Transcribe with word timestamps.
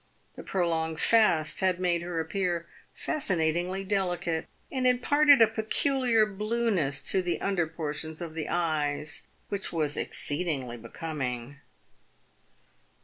The 0.35 0.41
prolonged 0.41 0.99
fast 0.99 1.59
had 1.59 1.79
made 1.79 2.01
her 2.01 2.19
appear 2.19 2.65
fascinatingly 2.91 3.83
delicate, 3.83 4.47
and 4.71 4.87
imparted 4.87 5.43
a 5.43 5.47
peculiar 5.47 6.25
blueness 6.25 7.03
to 7.11 7.21
the 7.21 7.39
under 7.39 7.67
portions 7.67 8.19
of 8.19 8.33
the 8.33 8.49
eyes, 8.49 9.27
which 9.49 9.71
was 9.71 9.97
exceedingly 9.97 10.77
becoming. 10.77 11.59